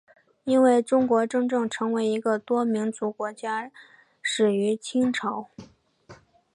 [0.45, 3.71] 因为中国真正成为一个多民族国家
[4.23, 5.47] 始于清朝。